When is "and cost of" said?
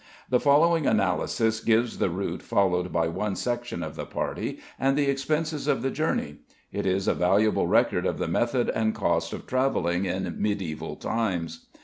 8.71-9.45